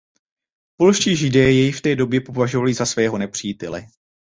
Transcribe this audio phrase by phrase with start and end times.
[0.77, 3.85] Polští Židé jej v té době považovali za svého nepřítele.